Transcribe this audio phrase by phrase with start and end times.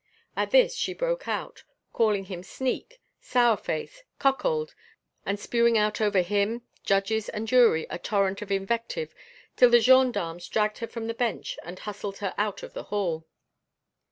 [0.35, 1.63] At this she broke out,
[1.93, 4.73] calling him sneak, sour face, cuckold,
[5.27, 9.13] and spewing out over him, judges, and jury a torrent of invective,
[9.55, 13.27] till the gendarmes dragged her from her bench and hustled her out of the hall.